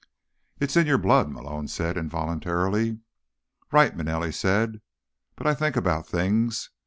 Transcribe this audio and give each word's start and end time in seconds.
"It's 0.59 0.75
in 0.75 0.87
your 0.87 0.97
blood," 0.97 1.29
Malone 1.29 1.67
said, 1.67 1.95
involuntarily. 1.95 3.01
"Right," 3.71 3.95
Manelli 3.95 4.31
said. 4.33 4.81
"But 5.35 5.45
I 5.45 5.53
think 5.53 5.75
about 5.75 6.07
things. 6.07 6.71